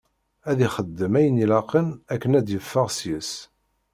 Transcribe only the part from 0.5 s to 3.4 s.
ixdem ayen ilaqen akken ad d-yeffeɣ seg-s.